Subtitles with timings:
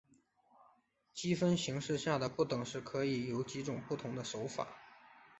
[1.13, 4.67] 积分形式下的不等式可以有几种不同的写法。